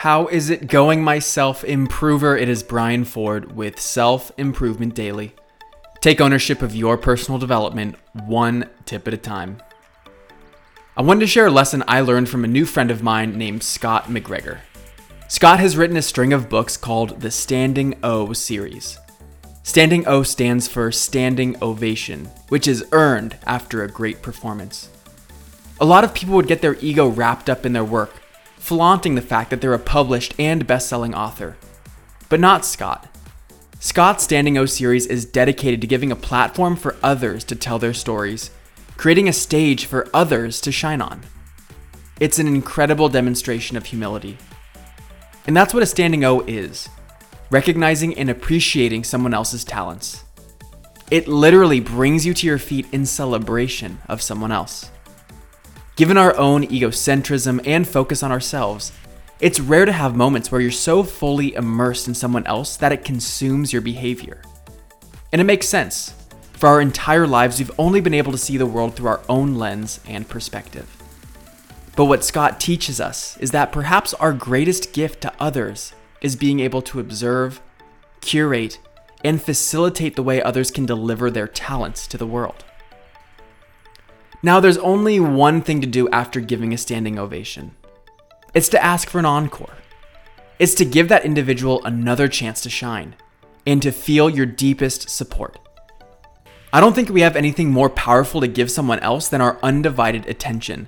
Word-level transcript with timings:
How 0.00 0.26
is 0.26 0.50
it 0.50 0.66
going, 0.66 1.02
my 1.02 1.18
self 1.18 1.64
improver? 1.64 2.36
It 2.36 2.50
is 2.50 2.62
Brian 2.62 3.06
Ford 3.06 3.56
with 3.56 3.80
Self 3.80 4.30
Improvement 4.36 4.94
Daily. 4.94 5.34
Take 6.02 6.20
ownership 6.20 6.60
of 6.60 6.76
your 6.76 6.98
personal 6.98 7.38
development 7.38 7.96
one 8.12 8.68
tip 8.84 9.08
at 9.08 9.14
a 9.14 9.16
time. 9.16 9.56
I 10.98 11.02
wanted 11.02 11.20
to 11.20 11.26
share 11.26 11.46
a 11.46 11.50
lesson 11.50 11.82
I 11.88 12.02
learned 12.02 12.28
from 12.28 12.44
a 12.44 12.48
new 12.48 12.66
friend 12.66 12.90
of 12.90 13.02
mine 13.02 13.38
named 13.38 13.62
Scott 13.62 14.04
McGregor. 14.04 14.58
Scott 15.28 15.60
has 15.60 15.78
written 15.78 15.96
a 15.96 16.02
string 16.02 16.34
of 16.34 16.50
books 16.50 16.76
called 16.76 17.22
the 17.22 17.30
Standing 17.30 17.94
O 18.02 18.34
series. 18.34 18.98
Standing 19.62 20.06
O 20.06 20.22
stands 20.22 20.68
for 20.68 20.92
Standing 20.92 21.56
Ovation, 21.62 22.26
which 22.50 22.68
is 22.68 22.86
earned 22.92 23.38
after 23.46 23.82
a 23.82 23.88
great 23.88 24.20
performance. 24.20 24.90
A 25.80 25.86
lot 25.86 26.04
of 26.04 26.12
people 26.12 26.34
would 26.34 26.48
get 26.48 26.60
their 26.60 26.76
ego 26.82 27.08
wrapped 27.08 27.48
up 27.48 27.64
in 27.64 27.72
their 27.72 27.82
work, 27.82 28.12
flaunting 28.66 29.14
the 29.14 29.22
fact 29.22 29.50
that 29.50 29.60
they're 29.60 29.74
a 29.74 29.78
published 29.78 30.34
and 30.40 30.66
best 30.66 30.88
selling 30.88 31.14
author. 31.14 31.56
But 32.28 32.40
not 32.40 32.64
Scott. 32.64 33.06
Scott's 33.78 34.24
Standing 34.24 34.58
O 34.58 34.66
series 34.66 35.06
is 35.06 35.24
dedicated 35.24 35.80
to 35.82 35.86
giving 35.86 36.10
a 36.10 36.16
platform 36.16 36.74
for 36.74 36.96
others 37.00 37.44
to 37.44 37.54
tell 37.54 37.78
their 37.78 37.94
stories, 37.94 38.50
creating 38.96 39.28
a 39.28 39.32
stage 39.32 39.84
for 39.84 40.08
others 40.12 40.60
to 40.62 40.72
shine 40.72 41.00
on. 41.00 41.22
It's 42.18 42.40
an 42.40 42.48
incredible 42.48 43.08
demonstration 43.08 43.76
of 43.76 43.86
humility. 43.86 44.36
And 45.46 45.56
that's 45.56 45.72
what 45.72 45.84
a 45.84 45.86
Standing 45.86 46.24
O 46.24 46.40
is 46.40 46.88
recognizing 47.50 48.18
and 48.18 48.28
appreciating 48.28 49.04
someone 49.04 49.32
else's 49.32 49.62
talents. 49.62 50.24
It 51.12 51.28
literally 51.28 51.78
brings 51.78 52.26
you 52.26 52.34
to 52.34 52.46
your 52.48 52.58
feet 52.58 52.88
in 52.90 53.06
celebration 53.06 54.00
of 54.08 54.20
someone 54.20 54.50
else. 54.50 54.90
Given 55.96 56.18
our 56.18 56.36
own 56.36 56.66
egocentrism 56.66 57.66
and 57.66 57.88
focus 57.88 58.22
on 58.22 58.30
ourselves, 58.30 58.92
it's 59.40 59.58
rare 59.58 59.86
to 59.86 59.92
have 59.92 60.14
moments 60.14 60.52
where 60.52 60.60
you're 60.60 60.70
so 60.70 61.02
fully 61.02 61.54
immersed 61.54 62.06
in 62.06 62.12
someone 62.12 62.46
else 62.46 62.76
that 62.76 62.92
it 62.92 63.02
consumes 63.02 63.72
your 63.72 63.80
behavior. 63.80 64.42
And 65.32 65.40
it 65.40 65.44
makes 65.44 65.66
sense. 65.66 66.14
For 66.52 66.68
our 66.68 66.82
entire 66.82 67.26
lives, 67.26 67.58
we've 67.58 67.70
only 67.78 68.02
been 68.02 68.12
able 68.12 68.32
to 68.32 68.38
see 68.38 68.58
the 68.58 68.66
world 68.66 68.94
through 68.94 69.08
our 69.08 69.22
own 69.26 69.54
lens 69.54 70.00
and 70.06 70.28
perspective. 70.28 70.86
But 71.96 72.04
what 72.04 72.24
Scott 72.24 72.60
teaches 72.60 73.00
us 73.00 73.38
is 73.38 73.52
that 73.52 73.72
perhaps 73.72 74.12
our 74.12 74.34
greatest 74.34 74.92
gift 74.92 75.22
to 75.22 75.32
others 75.40 75.94
is 76.20 76.36
being 76.36 76.60
able 76.60 76.82
to 76.82 77.00
observe, 77.00 77.62
curate, 78.20 78.78
and 79.24 79.40
facilitate 79.40 80.14
the 80.14 80.22
way 80.22 80.42
others 80.42 80.70
can 80.70 80.84
deliver 80.84 81.30
their 81.30 81.48
talents 81.48 82.06
to 82.08 82.18
the 82.18 82.26
world. 82.26 82.66
Now, 84.46 84.60
there's 84.60 84.78
only 84.78 85.18
one 85.18 85.60
thing 85.60 85.80
to 85.80 85.88
do 85.88 86.08
after 86.10 86.38
giving 86.38 86.72
a 86.72 86.78
standing 86.78 87.18
ovation 87.18 87.74
it's 88.54 88.68
to 88.68 88.82
ask 88.82 89.10
for 89.10 89.18
an 89.18 89.24
encore. 89.24 89.74
It's 90.60 90.76
to 90.76 90.84
give 90.84 91.08
that 91.08 91.24
individual 91.24 91.84
another 91.84 92.28
chance 92.28 92.60
to 92.60 92.70
shine 92.70 93.16
and 93.66 93.82
to 93.82 93.90
feel 93.90 94.30
your 94.30 94.46
deepest 94.46 95.10
support. 95.10 95.58
I 96.72 96.78
don't 96.78 96.94
think 96.94 97.08
we 97.08 97.22
have 97.22 97.34
anything 97.34 97.72
more 97.72 97.90
powerful 97.90 98.40
to 98.40 98.46
give 98.46 98.70
someone 98.70 99.00
else 99.00 99.28
than 99.28 99.40
our 99.40 99.58
undivided 99.64 100.28
attention. 100.28 100.86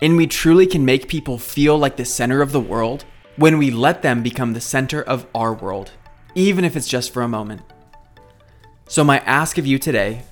And 0.00 0.16
we 0.16 0.28
truly 0.28 0.68
can 0.68 0.84
make 0.84 1.08
people 1.08 1.36
feel 1.36 1.76
like 1.76 1.96
the 1.96 2.04
center 2.04 2.40
of 2.40 2.52
the 2.52 2.60
world 2.60 3.04
when 3.34 3.58
we 3.58 3.72
let 3.72 4.02
them 4.02 4.22
become 4.22 4.52
the 4.52 4.60
center 4.60 5.02
of 5.02 5.26
our 5.34 5.52
world, 5.52 5.90
even 6.36 6.64
if 6.64 6.76
it's 6.76 6.88
just 6.88 7.12
for 7.12 7.22
a 7.22 7.28
moment. 7.28 7.62
So, 8.86 9.02
my 9.02 9.18
ask 9.18 9.58
of 9.58 9.66
you 9.66 9.80
today 9.80 10.22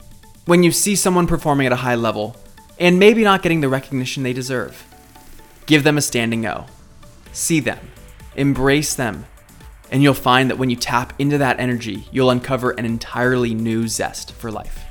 when 0.44 0.62
you 0.62 0.70
see 0.70 0.94
someone 0.94 1.26
performing 1.26 1.66
at 1.66 1.72
a 1.72 1.82
high 1.84 1.96
level 1.96 2.36
and 2.78 2.98
maybe 2.98 3.22
not 3.24 3.42
getting 3.42 3.60
the 3.60 3.68
recognition 3.68 4.22
they 4.22 4.32
deserve, 4.32 4.84
give 5.66 5.84
them 5.84 5.98
a 5.98 6.02
standing 6.02 6.46
O. 6.46 6.66
See 7.32 7.60
them, 7.60 7.90
embrace 8.36 8.94
them, 8.94 9.26
and 9.90 10.02
you'll 10.02 10.14
find 10.14 10.50
that 10.50 10.58
when 10.58 10.70
you 10.70 10.76
tap 10.76 11.12
into 11.18 11.38
that 11.38 11.60
energy, 11.60 12.08
you'll 12.12 12.30
uncover 12.30 12.70
an 12.72 12.84
entirely 12.84 13.54
new 13.54 13.88
zest 13.88 14.32
for 14.32 14.50
life. 14.50 14.84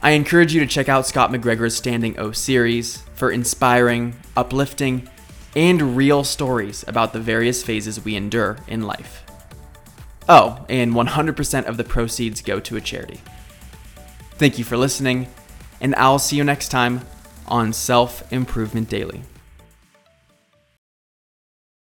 I 0.00 0.12
encourage 0.12 0.54
you 0.54 0.60
to 0.60 0.66
check 0.66 0.88
out 0.88 1.06
Scott 1.06 1.30
McGregor's 1.30 1.76
Standing 1.76 2.18
O 2.18 2.30
series 2.30 2.98
for 3.14 3.32
inspiring, 3.32 4.14
uplifting, 4.36 5.08
and 5.56 5.96
real 5.96 6.22
stories 6.22 6.84
about 6.86 7.12
the 7.12 7.20
various 7.20 7.64
phases 7.64 8.04
we 8.04 8.14
endure 8.14 8.58
in 8.68 8.82
life. 8.82 9.24
Oh, 10.28 10.64
and 10.68 10.92
100% 10.92 11.64
of 11.64 11.76
the 11.76 11.84
proceeds 11.84 12.42
go 12.42 12.60
to 12.60 12.76
a 12.76 12.80
charity. 12.80 13.20
Thank 14.32 14.58
you 14.58 14.64
for 14.64 14.76
listening, 14.76 15.26
and 15.80 15.94
I'll 15.96 16.18
see 16.18 16.36
you 16.36 16.44
next 16.44 16.68
time 16.68 17.02
on 17.46 17.72
Self 17.72 18.30
Improvement 18.32 18.88
Daily. 18.88 19.22